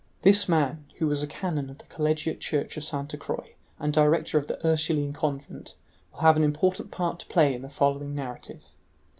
This 0.23 0.49
man, 0.49 0.85
who 0.97 1.05
was 1.05 1.21
a 1.21 1.27
canon 1.27 1.69
of 1.69 1.77
the 1.77 1.85
collegiate 1.85 2.39
church 2.41 2.75
of 2.75 2.83
Sainte 2.83 3.19
Croix 3.19 3.53
and 3.77 3.93
director 3.93 4.39
of 4.39 4.47
the 4.47 4.57
Ursuline 4.65 5.13
convent, 5.13 5.75
will 6.11 6.21
have 6.21 6.37
an 6.37 6.43
important 6.43 6.89
part 6.89 7.19
to 7.19 7.27
play 7.27 7.53
in 7.53 7.61
the 7.61 7.69
following 7.69 8.15
narrative. 8.15 8.71